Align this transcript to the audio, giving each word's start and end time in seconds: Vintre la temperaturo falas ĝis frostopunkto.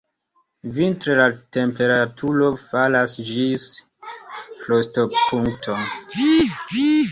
Vintre 0.77 1.17
la 1.19 1.25
temperaturo 1.57 2.47
falas 2.63 3.15
ĝis 3.29 3.67
frostopunkto. 4.65 5.81